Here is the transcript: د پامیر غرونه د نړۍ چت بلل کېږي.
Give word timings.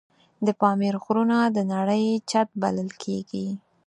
د 0.45 0.47
پامیر 0.61 0.95
غرونه 1.03 1.37
د 1.55 1.57
نړۍ 1.73 2.05
چت 2.29 2.47
بلل 2.61 2.89
کېږي. 3.03 3.47